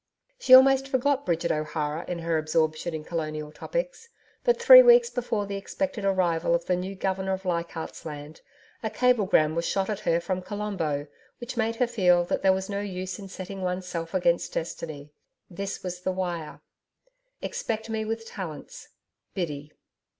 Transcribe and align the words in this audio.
She 0.39 0.55
almost 0.55 0.87
forgot 0.87 1.27
Bridget 1.27 1.51
O'Hara 1.51 2.05
in 2.07 2.17
her 2.17 2.39
absorption 2.39 2.95
in 2.95 3.03
colonial 3.03 3.51
topics. 3.51 4.09
But 4.43 4.59
three 4.59 4.81
weeks 4.81 5.11
before 5.11 5.45
the 5.45 5.57
expected 5.57 6.05
arrival 6.05 6.55
of 6.55 6.65
the 6.65 6.75
new 6.75 6.95
Governor 6.95 7.33
of 7.33 7.45
Leichardt's 7.45 8.03
Land 8.03 8.41
a 8.81 8.89
cablegram 8.89 9.53
was 9.53 9.63
shot 9.67 9.91
at 9.91 9.99
her 9.99 10.19
from 10.19 10.41
Colombo 10.41 11.05
which 11.37 11.55
made 11.55 11.75
her 11.75 11.85
feel 11.85 12.23
that 12.23 12.41
there 12.41 12.49
was 12.51 12.67
no 12.67 12.79
use 12.79 13.19
in 13.19 13.27
setting 13.27 13.61
oneself 13.61 14.15
against 14.15 14.53
Destiny. 14.53 15.11
This 15.51 15.83
was 15.83 16.01
the 16.01 16.11
wire: 16.11 16.61
EXPECT 17.43 17.87
ME 17.91 18.03
WITH 18.03 18.25
TALLANTS 18.25 18.87
BIDDY. 19.35 19.71